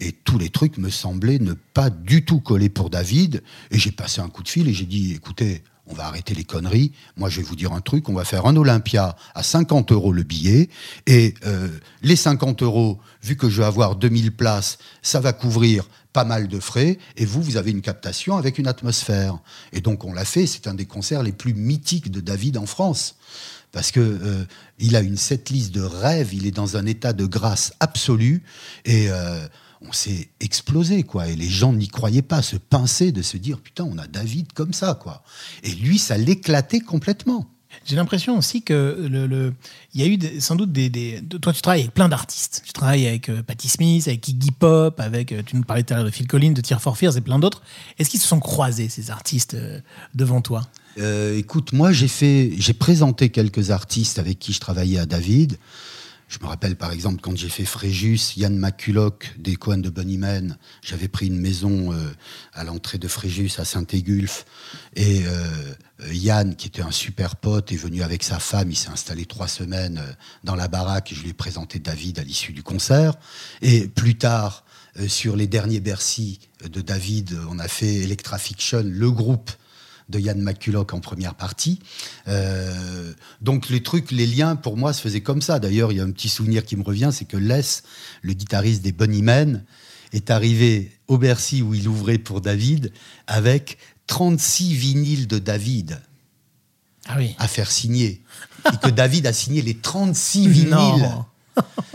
[0.00, 3.42] Et tous les trucs me semblaient ne pas du tout coller pour David.
[3.70, 6.44] Et j'ai passé un coup de fil et j'ai dit, écoutez, on va arrêter les
[6.44, 6.92] conneries.
[7.16, 8.08] Moi, je vais vous dire un truc.
[8.08, 10.68] On va faire un Olympia à 50 euros le billet.
[11.06, 11.68] Et euh,
[12.02, 16.48] les 50 euros, vu que je vais avoir 2000 places, ça va couvrir pas mal
[16.48, 16.98] de frais.
[17.16, 19.38] Et vous, vous avez une captation avec une atmosphère.
[19.72, 20.46] Et donc, on l'a fait.
[20.46, 23.16] C'est un des concerts les plus mythiques de David en France
[23.72, 24.44] parce que euh,
[24.78, 28.42] il a une setlist de rêve, il est dans un état de grâce absolue
[28.84, 29.46] et euh,
[29.80, 33.60] on s'est explosé quoi et les gens n'y croyaient pas, se pincer de se dire
[33.60, 35.22] putain on a David comme ça quoi
[35.62, 37.48] et lui ça l'éclatait complètement.
[37.84, 39.54] J'ai l'impression aussi que le, le-
[39.94, 42.08] il y a eu des- sans doute des, des- de- Toi, tu travailles avec plein
[42.08, 42.62] d'artistes.
[42.64, 45.32] Tu travailles avec euh, Patti Smith, avec Iggy Pop, avec.
[45.32, 47.20] euh, tu nous parlais tout à l'heure de Phil Collins, de Tear for Fears et
[47.20, 47.62] plein d'autres.
[47.98, 49.80] Est-ce qu'ils se sont croisés ces artistes euh,
[50.14, 50.62] devant toi?
[50.98, 55.58] Euh, écoute, moi j'ai fait, j'ai présenté quelques artistes avec qui je travaillais à David.
[56.28, 60.58] Je me rappelle par exemple quand j'ai fait Fréjus, Yann Maculloch des Cohen de Bunnymen,
[60.82, 62.12] j'avais pris une maison euh,
[62.52, 64.44] à l'entrée de Fréjus à Saint-Égulphe
[64.94, 65.30] et euh,
[66.00, 69.24] euh, Yann qui était un super pote est venu avec sa femme, il s'est installé
[69.24, 70.02] trois semaines
[70.44, 71.12] dans la baraque.
[71.12, 73.14] Et je lui ai présenté David à l'issue du concert.
[73.62, 74.64] Et plus tard
[75.06, 79.50] sur les derniers Bercy de David, on a fait Electra Fiction, le groupe
[80.08, 81.80] de Yann McCulloch en première partie.
[82.28, 85.58] Euh, donc les trucs, les liens pour moi se faisaient comme ça.
[85.58, 87.60] D'ailleurs, il y a un petit souvenir qui me revient, c'est que Les,
[88.22, 89.64] le guitariste des Bunnymen,
[90.12, 92.92] est arrivé au Bercy où il ouvrait pour David
[93.26, 96.00] avec 36 vinyles de David
[97.06, 97.34] Ah oui.
[97.38, 98.22] à faire signer.
[98.72, 100.70] Et que David a signé les 36 vinyles.
[100.70, 101.24] Non.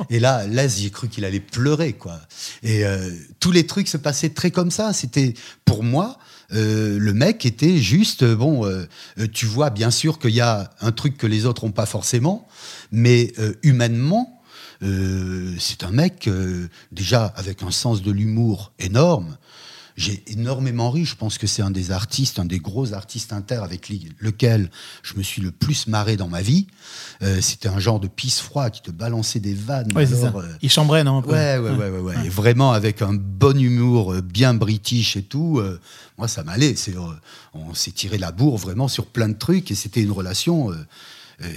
[0.10, 2.20] Et là, Les, j'ai cru qu'il allait pleurer, quoi.
[2.64, 4.94] Et euh, tous les trucs se passaient très comme ça.
[4.94, 5.34] C'était,
[5.66, 6.20] pour moi,
[6.54, 8.86] euh, le mec était juste, euh, bon, euh,
[9.20, 11.86] euh, tu vois, bien sûr qu'il y a un truc que les autres n'ont pas
[11.86, 12.48] forcément,
[12.92, 14.42] mais euh, humainement,
[14.84, 16.30] euh, c'est un mec
[16.92, 19.38] déjà avec un sens de l'humour énorme.
[19.96, 21.06] J'ai énormément ri.
[21.06, 24.72] Je pense que c'est un des artistes, un des gros artistes inter avec lequel
[25.04, 26.68] je me suis le plus marré dans ma vie.
[27.22, 29.92] Euh, C'était un genre de pisse froid qui te balançait des vannes.
[29.94, 32.26] Ouais, alors, euh, Il chambrait, non un peu Ouais, ouais, ouais, ouais, ouais.
[32.26, 35.60] Et vraiment avec un bon humour, euh, bien british et tout.
[35.60, 35.80] euh,
[36.18, 36.76] moi, ça m'allait.
[36.90, 37.00] Euh,
[37.54, 40.76] on s'est tiré la bourre vraiment sur plein de trucs et c'était une relation euh,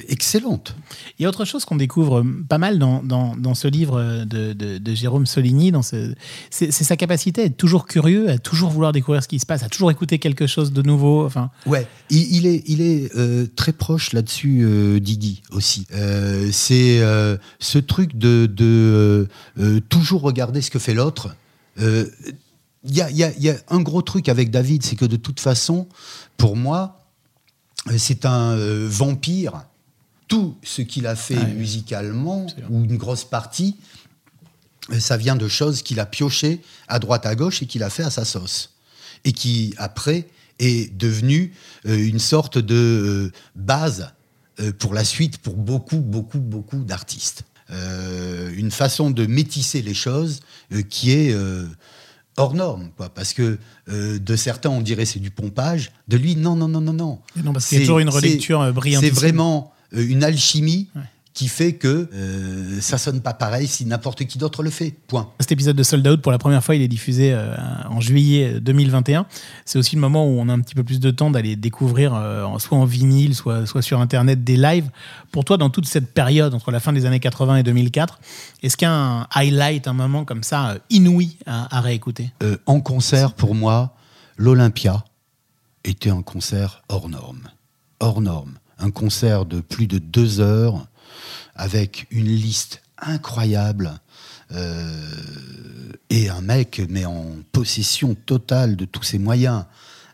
[0.09, 0.75] excellente.
[1.18, 3.99] Il y a autre chose qu'on découvre euh, pas mal dans, dans, dans ce livre
[4.01, 6.14] euh, de, de, de Jérôme Soligny, dans ce,
[6.51, 9.46] c'est, c'est sa capacité à être toujours curieux, à toujours vouloir découvrir ce qui se
[9.46, 11.25] passe, à toujours écouter quelque chose de nouveau.
[11.25, 15.87] Enfin, Ouais, il, il est, il est euh, très proche là-dessus euh, d'Iggy aussi.
[15.92, 19.27] Euh, c'est euh, ce truc de, de euh,
[19.59, 21.35] euh, toujours regarder ce que fait l'autre.
[21.81, 22.07] Euh,
[22.88, 25.05] Il y, a, y a- il y a un gros truc avec David, c'est que
[25.05, 25.88] de toute façon,
[26.37, 27.01] pour moi,
[27.90, 29.64] euh, c'est un euh, vampire.
[30.28, 31.54] Tout ce qu'il a fait Ouais.
[31.54, 33.76] musicalement, ou une grosse partie,
[34.92, 37.90] euh, ça vient de choses qu'il a piochées à droite à gauche et qu'il a
[37.90, 38.74] fait à sa sauce.
[39.24, 41.52] Et qui, après, est devenu
[41.86, 44.12] euh, une sorte de euh, base
[44.78, 47.42] pour la suite pour beaucoup, beaucoup, beaucoup d'artistes.
[47.70, 50.40] Euh, une façon de métisser les choses
[50.88, 51.66] qui est euh,
[52.38, 53.10] hors norme, quoi.
[53.10, 53.58] Parce que
[53.90, 55.90] euh, de certains, on dirait c'est du pompage.
[56.08, 57.20] De lui, non, non, non, non, non.
[57.36, 59.04] non, parce qu'il y a C'est- toujours une relecture brillante.
[59.04, 61.03] C'est vraiment une alchimie Ouais.
[61.35, 64.94] qui fait que euh, ça sonne pas pareil si n'importe qui d'autre le fait.
[65.07, 65.29] Point.
[65.38, 67.55] Cet épisode de Sold Out, pour la première fois, il est diffusé euh,
[67.90, 69.27] en juillet 2021.
[69.66, 72.14] C'est aussi le moment où on a un petit peu plus de temps d'aller découvrir,
[72.14, 74.88] euh, soit en vinyle, soit, soit sur Internet, des lives.
[75.31, 78.18] Pour toi, dans toute cette période, entre la fin des années 80 et 2004,
[78.62, 82.33] est-ce qu'il y a un highlight, un moment comme ça, euh, inouï à, à réécouter?
[82.42, 83.94] Euh, en concert, pour moi,
[84.38, 85.05] l'Olympia
[85.85, 87.42] était un concert hors norme.
[88.01, 88.55] Hors norme.
[88.78, 90.86] Un concert de plus de deux heures
[91.54, 93.98] avec une liste incroyable
[94.52, 94.92] euh,
[96.10, 99.64] et un mec, mais en possession totale de tous ses moyens.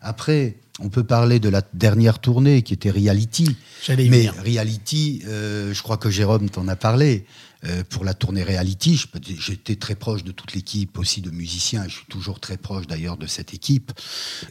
[0.00, 3.56] Après, on peut parler de la dernière tournée qui était Reality.
[3.88, 4.34] Mais venir.
[4.42, 7.26] Reality, euh, je crois que Jérôme t'en a parlé.
[7.64, 9.00] Euh, pour la tournée Reality,
[9.38, 13.16] j'étais très proche de toute l'équipe, aussi de musiciens, je suis toujours très proche d'ailleurs
[13.16, 13.92] de cette équipe.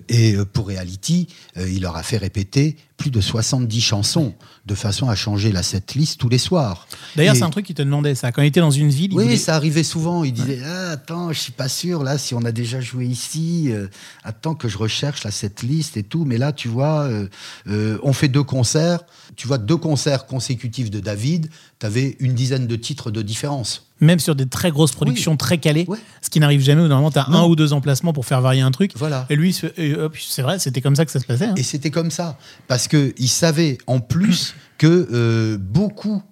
[0.10, 4.36] Et euh, pour Reality, euh, il leur a fait répéter plus de 70 chansons,
[4.68, 6.88] de façon à changer la setlist tous les soirs.
[7.16, 8.32] D'ailleurs, c'est un truc qui te demandait ça.
[8.32, 10.24] Quand il était dans une ville, il oui, voulait- ça arrivait souvent.
[10.24, 13.72] Il disait ah, Attends, je suis pas sûr, là, si on a déjà joué ici,
[13.72, 13.88] euh,
[14.24, 16.26] attends que je recherche là, cette liste et tout.
[16.26, 17.28] Mais là, tu vois, euh,
[17.68, 19.00] euh, on fait deux concerts.
[19.36, 21.50] Tu vois, deux concerts consécutifs de David,
[21.82, 23.88] tu avais une dizaine de titres de différence.
[24.00, 25.98] même sur des très grosses productions très calées, Ouais.
[26.22, 28.62] ce qui n'arrive jamais, où normalement, tu as un ou deux emplacements pour faire varier
[28.62, 28.94] un truc.
[28.96, 29.26] Voilà.
[29.30, 31.46] Et lui, c'est vrai, c'était comme ça que ça se passait.
[31.46, 31.56] hein.
[31.58, 32.38] Et c'était comme ça.
[32.68, 36.24] Parce qu'il savait en plus que euh, beaucoup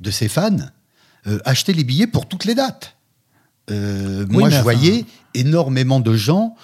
[0.00, 0.56] de ses fans
[1.26, 2.94] euh, achetaient les billets pour toutes les dates.
[3.70, 6.54] Euh, Oui, moi, je voyais énormément de gens.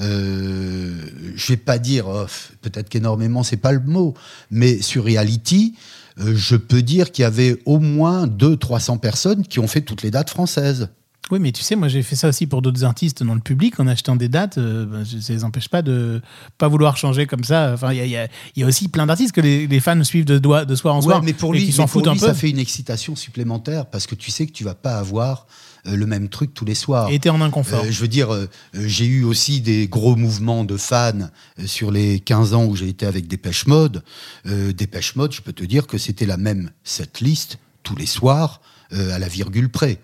[0.00, 0.94] Euh,
[1.36, 2.26] je vais pas dire, oh,
[2.62, 4.14] peut-être qu'énormément, c'est pas le mot,
[4.50, 5.74] mais sur Reality,
[6.16, 10.10] je peux dire qu'il y avait au moins 200-300 personnes qui ont fait toutes les
[10.10, 10.88] dates françaises.
[11.30, 13.80] Oui, mais tu sais, moi j'ai fait ça aussi pour d'autres artistes dans le public
[13.80, 14.58] en achetant des dates.
[14.58, 16.20] euh, ben, ça les empêche pas de
[16.58, 17.70] pas vouloir changer comme ça.
[17.72, 20.38] Enfin, il y a, y y aussi plein d'artistes que les, les fans suivent de,
[20.38, 22.08] doigt- de soir en Ouais, soir mais pour et lui, qui s'en mais pour foutent
[22.08, 22.26] un lui, peu.
[22.26, 25.73] ça fait une excitation supplémentaire parce que tu sais que tu vas pas avoir euh,
[25.84, 27.10] le même truc tous les soirs.
[27.10, 27.84] Et t'es en inconfort.
[27.84, 31.12] Euh, je veux dire, euh, euh, j'ai eu aussi des gros mouvements de fans
[31.58, 34.02] euh, sur les 15 ans où j'ai été avec Dépêche Mode.
[34.46, 38.60] Euh, Dépêche Mode, je peux te dire que c'était la même setlist tous les soirs
[38.92, 39.98] euh, à la virgule près.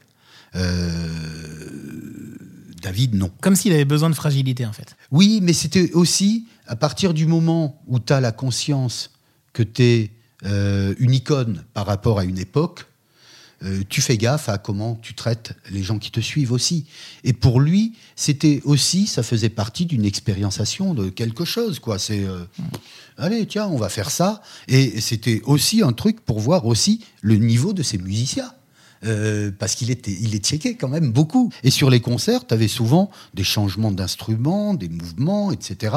[0.55, 1.09] Euh,
[2.83, 3.31] David, non.
[3.41, 4.97] Comme s'il avait besoin de fragilité en fait.
[5.11, 9.11] Oui, mais c'était aussi à partir du moment où tu as la conscience
[9.53, 10.11] que tu es
[10.43, 12.87] une icône par rapport à une époque,
[13.63, 16.87] euh, tu fais gaffe à comment tu traites les gens qui te suivent aussi.
[17.25, 21.99] Et pour lui, c'était aussi, ça faisait partie d'une expérimentation de quelque chose, quoi.
[21.99, 22.45] C'est, euh,
[23.19, 24.41] allez, tiens, on va faire ça.
[24.69, 28.51] Et c'était aussi un truc pour voir aussi le niveau de ces musiciens.
[29.03, 31.51] Euh, parce qu'il était, il est checké quand même beaucoup.
[31.63, 35.97] Et sur les concerts, tu avais souvent des changements d'instruments, des mouvements, etc.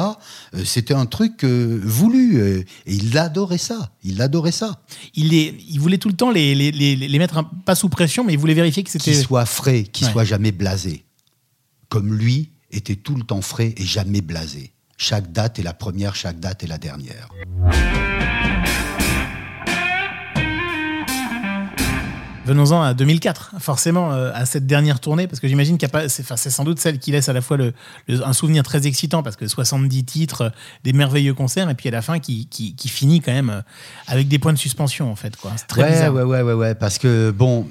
[0.54, 2.40] Euh, C'était un truc euh, voulu.
[2.40, 3.90] et il adorait ça.
[4.04, 4.80] Il adorait ça.
[5.14, 7.90] Il, les, il voulait tout le temps les, les, les, les mettre un- pas sous
[7.90, 9.04] pression, mais il voulait vérifier que c'était.
[9.12, 10.12] Qu'il soit frais, qu'il Ouais.
[10.12, 11.04] soit jamais blasé.
[11.90, 14.72] Comme lui était tout le temps frais et jamais blasé.
[14.96, 17.28] Chaque date est la première, chaque date est la dernière.
[22.46, 26.08] Venons-en à 2004, forcément, euh, à cette dernière tournée, parce que j'imagine qu'il pas.
[26.10, 27.72] C'est enfin, c'est sans doute celle qui laisse à la fois le,
[28.06, 30.50] le- un souvenir très excitant, parce que 70 titres, euh,
[30.84, 33.60] des merveilleux concerts, et puis à la fin qui, qui, qui finit quand même euh,
[34.06, 35.36] avec des points de suspension, en fait.
[35.36, 35.52] quoi.
[35.56, 36.12] C'est très ouais, bizarre.
[36.14, 37.66] ouais, ouais, ouais, ouais, parce que bon,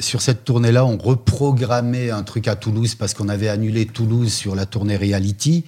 [0.00, 4.54] sur cette tournée-là, on reprogrammait un truc à Toulouse parce qu'on avait annulé Toulouse sur
[4.54, 5.64] la tournée Reality,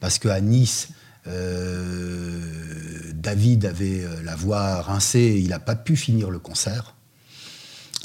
[0.00, 0.88] parce qu'à Nice,
[1.28, 2.40] euh,
[3.14, 6.93] David avait la voix rincée, il n'a pas pu finir le concert.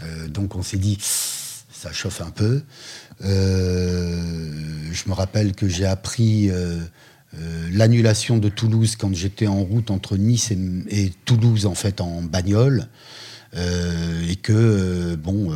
[0.03, 2.61] Euh, donc on s'est dit, ça chauffe un peu.
[3.21, 6.49] je me rappelle que j'ai appris
[7.71, 10.59] l'annulation de Toulouse quand j'étais en route entre Nice et,
[10.89, 12.87] et, Toulouse, en fait, en bagnole.
[13.55, 15.53] et que, bon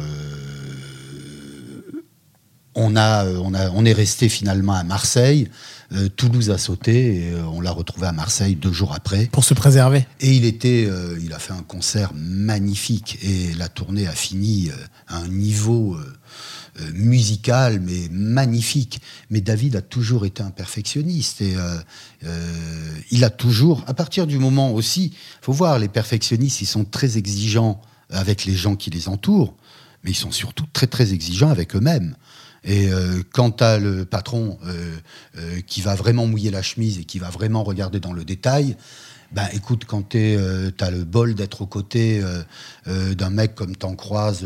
[2.75, 5.49] on, a, on, a, on est resté finalement à Marseille.
[5.91, 9.27] Euh, Toulouse a sauté et euh, on l'a retrouvé à Marseille deux jours après.
[9.27, 10.07] Pour se préserver.
[10.21, 14.69] Et il était, euh, il a fait un concert magnifique et la tournée a fini
[15.07, 15.97] à un niveau
[16.93, 19.01] musical mais magnifique.
[19.29, 21.55] Mais David a toujours été un perfectionniste et
[23.11, 27.17] il a toujours, à partir du moment aussi, faut voir, les perfectionnistes, ils sont très
[27.17, 29.55] exigeants avec les gens qui les entourent,
[30.03, 32.15] mais ils sont surtout très très exigeants avec eux-mêmes.
[32.63, 34.95] Et euh, quant à le patron euh,
[35.37, 38.77] euh, qui va vraiment mouiller la chemise et qui va vraiment regarder dans le détail,
[39.31, 42.21] ben écoute, quand tu as le bol d'être aux côtés
[42.85, 44.45] d'un mec comme t'en croises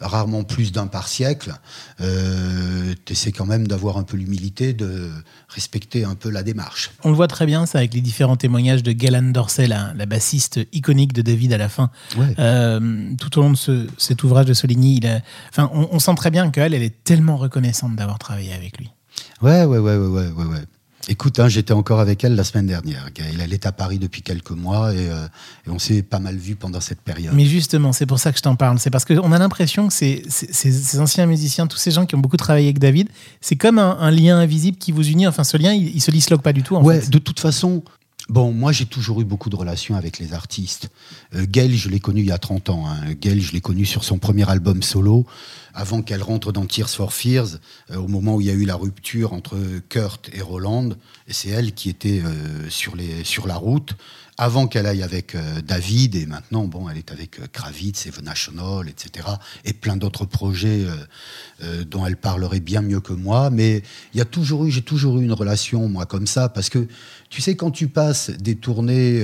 [0.00, 1.54] rarement plus d'un par siècle,
[2.00, 5.10] euh, tu essaies quand même d'avoir un peu l'humilité de
[5.48, 6.90] respecter un peu la démarche.
[7.04, 10.60] On le voit très bien, ça, avec les différents témoignages de Galan Dorsey, la, bassiste
[10.72, 11.90] iconique de David à la fin.
[12.38, 16.50] Euh, tout au long de cet ouvrage de Soligny, il enfin, on, sent très bien
[16.50, 18.90] qu'elle, elle est tellement reconnaissante d'avoir travaillé avec lui.
[19.42, 20.64] Ouais, ouais, ouais, ouais, ouais, ouais.
[21.10, 23.08] Écoute, hein, j'étais encore avec elle la semaine dernière.
[23.42, 25.26] Elle est à Paris depuis quelques mois euh,
[25.66, 27.32] et, on s'est pas mal vu pendant cette période.
[27.34, 28.78] Mais justement, c'est pour ça que je t'en parle.
[28.78, 32.18] C'est parce qu'on a l'impression que ces, ces, anciens musiciens, tous ces gens qui ont
[32.18, 33.08] beaucoup travaillé avec David,
[33.40, 35.26] c'est comme un, lien invisible qui vous unit.
[35.26, 36.76] Enfin, ce lien, il, il se disloque pas du tout.
[36.76, 37.82] En ouais, de toute façon,
[38.28, 40.90] Bon, moi j'ai toujours eu beaucoup de relations avec les artistes.
[41.34, 42.86] Euh, Gail, je l'ai connu il y a 30 ans.
[42.86, 43.14] Hein.
[43.14, 45.24] Gail, je l'ai connu sur son premier album solo,
[45.72, 47.58] avant qu'elle rentre dans Tears for Fears,
[47.90, 49.56] euh, au moment où il y a eu la rupture entre
[49.88, 50.90] Kurt et Roland.
[51.26, 53.96] C'est elle qui était euh, sur la route
[54.40, 58.24] avant qu'elle aille avec euh, David, et maintenant, bon, elle est avec euh, Kravitz, Seven
[58.24, 59.26] National, etc.,
[59.64, 60.86] et plein d'autres projets
[61.64, 63.50] euh, dont elle parlerait bien mieux que moi.
[63.50, 63.82] Mais
[64.14, 66.86] il y a toujours eu, j'ai toujours eu une relation, moi, comme ça, parce que,
[67.30, 69.20] tu sais, quand tu passes des tournées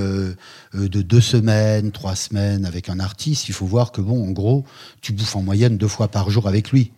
[0.74, 4.64] de deux semaines, trois semaines avec un artiste, il faut voir que, bon, en gros,
[5.00, 6.92] tu bouffes en moyenne deux fois par jour avec lui.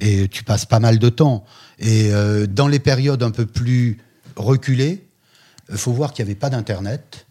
[0.00, 1.44] Et tu passes pas mal de temps.
[1.78, 2.10] Et
[2.48, 3.98] dans les périodes un peu plus
[4.34, 5.06] reculées,
[5.70, 7.23] il faut voir qu'il n'y avait pas d'Internet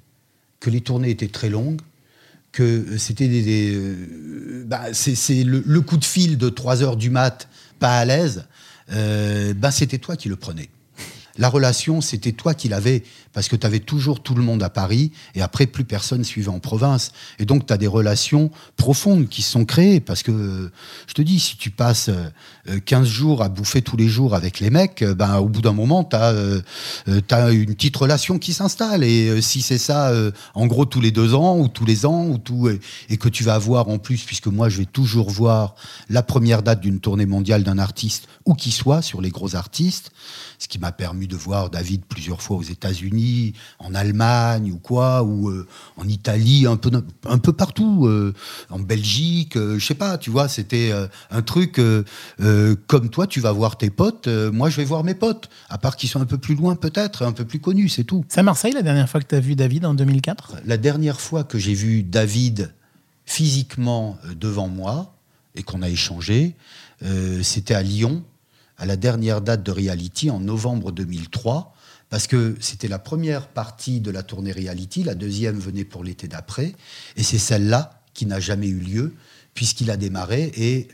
[0.63, 1.81] que les tournées étaient très longues,
[2.53, 7.49] que c'était des, euh, bah, le, coup de fil de 3 heures du mat,
[7.79, 8.45] pas à l'aise,
[8.93, 10.69] euh, bah, c'était toi qui le prenais.
[11.37, 14.69] La relation, c'était toi qui l'avais, parce que tu avais toujours tout le monde à
[14.69, 17.11] Paris, et après, plus personne suivait en province.
[17.39, 20.71] Et donc, tu as des relations profondes qui sont créées, parce que,
[21.07, 22.09] je te dis, si tu passes
[22.85, 25.73] 15 euh, jours à bouffer tous les jours avec les mecs, ben, au bout d'un
[25.73, 26.61] moment, tu as, euh,
[27.51, 29.03] une petite relation qui s'installe.
[29.03, 30.13] Et euh, si c'est ça,
[30.53, 32.69] en gros, tous les deux ans, ou tous les ans, ou tout,
[33.09, 35.75] et que tu vas voir en plus, puisque moi, je vais toujours voir
[36.09, 40.11] la première date d'une tournée mondiale d'un artiste, où qu'il soit, sur les gros artistes,
[40.59, 43.22] ce qui m'a permis de voir David plusieurs fois aux États-Unis,
[43.79, 46.91] en Allemagne ou quoi, ou euh, en Italie, un peu,
[47.25, 48.33] un peu partout, euh,
[48.69, 50.91] en Belgique, euh, je sais pas, tu vois, c'était
[51.31, 51.79] un truc
[52.87, 55.95] comme toi, tu vas voir tes potes, moi je vais voir mes potes, à part
[55.95, 58.25] qu'ils sont un peu plus loin peut-être, un peu plus connus, c'est tout.
[58.29, 61.19] C'est à Marseille la dernière fois que tu as vu David en 2004 La dernière
[61.19, 62.73] fois que j'ai vu David
[63.25, 65.15] physiquement devant moi
[65.55, 66.55] et qu'on a échangé,
[67.41, 68.23] c'était à Lyon
[68.77, 71.72] à la dernière date de Reality en novembre 2003,
[72.13, 76.27] parce que c'était la première partie de la tournée Reality, la deuxième venait pour l'été
[76.27, 76.75] d'après,
[77.17, 79.15] et c'est celle-là qui n'a jamais eu lieu,
[79.55, 80.89] puisqu'il a démarré, et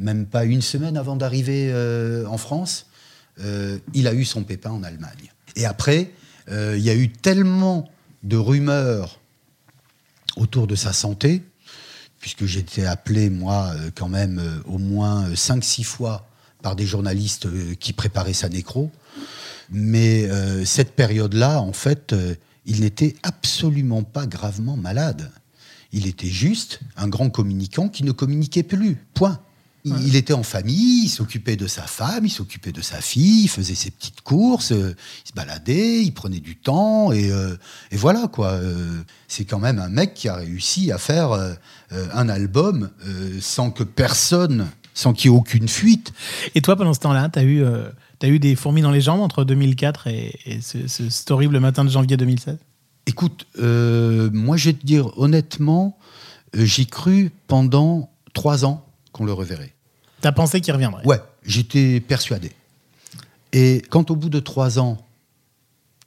[0.00, 2.86] même pas une semaine avant d'arriver euh, en France,
[3.38, 5.30] euh, il a eu son pépin en Allemagne.
[5.54, 6.10] Et après,
[6.50, 7.88] euh, il y a eu tellement
[8.24, 9.20] de rumeurs
[10.34, 11.44] autour de sa santé,
[12.18, 16.28] puisque j'étais appelé, moi, quand même, au moins 5-6 fois
[16.62, 17.46] par des journalistes
[17.78, 18.90] qui préparaient sa nécro.
[19.70, 22.34] Mais euh, cette période-là, en fait, euh,
[22.66, 25.30] il n'était absolument pas gravement malade.
[25.92, 28.96] Il était juste un grand communicant qui ne communiquait plus.
[29.14, 29.38] Point.
[29.84, 33.48] Il, était en famille, il s'occupait de sa femme, il s'occupait de sa fille, il
[33.48, 34.94] faisait ses petites courses, il
[35.28, 37.30] se baladait, il prenait du temps, et,
[37.90, 38.60] et voilà quoi.
[39.28, 41.30] c'est quand même un mec qui a réussi à faire
[41.90, 42.90] un album
[43.40, 46.12] sans que personne sans qu'il y ait aucune fuite.
[46.56, 47.64] Et toi, pendant ce temps-là, tu as eu,
[48.24, 51.90] euh, eu des fourmis dans les jambes entre 2004 et, ce, cet horrible matin de
[51.90, 52.58] janvier 2016
[53.08, 55.96] Écoute, euh, moi, je vais te dire honnêtement,
[56.54, 59.72] euh, j'y cru pendant trois ans qu'on le reverrait.
[60.20, 61.06] T'as pensé qu'il reviendrait?
[61.06, 62.52] Ouais, j'étais persuadé.
[63.54, 64.98] Et quand au bout de trois ans,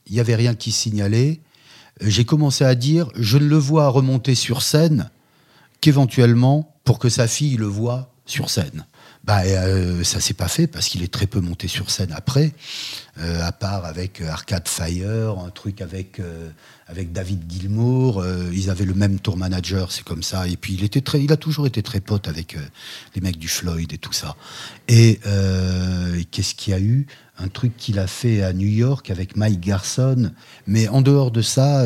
[0.05, 1.39] il n'y avait rien qui signalait,
[2.03, 5.09] euh, j'ai commencé à dire, je ne le vois remonter sur scène
[5.79, 8.85] qu'éventuellement pour que sa fille le voie sur scène.
[9.23, 12.53] Bah, euh, ça s'est pas fait parce qu'il est très peu monté sur scène après,
[13.19, 16.49] euh, à part avec euh, Arcade Fire, un truc avec, euh,
[16.87, 18.25] avec David Gilmour.
[18.51, 20.47] ils avaient le même tour manager, c'est comme ça.
[20.47, 22.57] Et puis il, était très, il a toujours été très pote avec
[23.13, 24.35] les mecs du Floyd et tout ça.
[24.87, 25.19] Et,
[26.31, 27.05] qu'est-ce qu'il y a eu?
[27.37, 30.31] Un truc qu'il a fait à New York avec Mike Garson.
[30.65, 31.85] Mais en dehors de ça,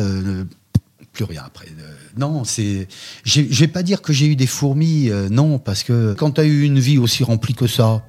[1.12, 1.68] plus rien après.
[2.16, 2.88] Non, c'est.
[3.24, 6.40] Je vais pas dire que j'ai eu des fourmis, euh, non, parce que quand tu
[6.40, 8.02] as eu une vie aussi remplie que ça,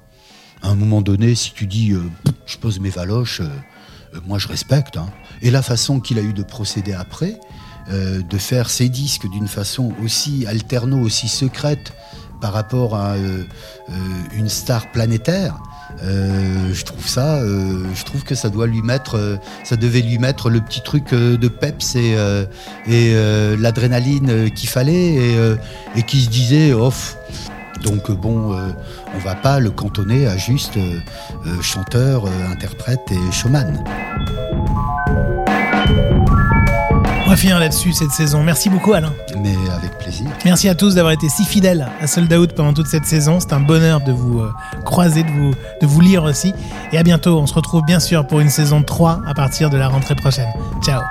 [0.62, 2.02] à un moment donné, si tu dis euh,
[2.46, 4.96] je pose mes valoches, euh, moi je respecte.
[4.98, 5.10] hein.
[5.42, 7.40] Et la façon qu'il a eu de procéder après,
[7.90, 11.94] de faire ses disques d'une façon aussi alterno, aussi secrète
[12.42, 13.16] par rapport à
[14.36, 15.58] une star planétaire.
[16.04, 20.02] Euh, je trouve ça, euh, je trouve que ça doit lui mettre, euh, ça devait
[20.02, 22.16] lui mettre le petit truc de peps et,
[22.88, 23.14] et
[23.58, 25.36] l'adrénaline qu'il fallait et,
[25.96, 27.18] et qui se disait off.
[27.84, 28.56] Donc euh, bon,
[29.16, 30.78] on va pas le cantonner à juste
[31.62, 33.84] chanteur, interprète et showman.
[37.38, 38.42] Finir là-dessus cette saison.
[38.42, 39.14] Merci beaucoup Alain.
[39.40, 40.26] Mais avec plaisir.
[40.44, 43.40] Merci à tous d'avoir été si fidèles à Sold Out pendant toute cette saison.
[43.40, 44.52] C'est un bonheur de vous euh,
[44.86, 46.52] croiser, de vous, de vous lire aussi.
[46.92, 47.38] Et à bientôt.
[47.38, 50.50] On se retrouve bien sûr pour une saison 3 à partir de la rentrée prochaine.
[50.82, 51.02] Ciao.